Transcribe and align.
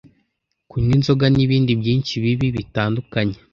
kunywa 0.69 0.91
inzoga 0.97 1.25
n’ibindi 1.35 1.71
byinshi 1.81 2.13
bibi 2.23 2.47
bitandukanye 2.57 3.37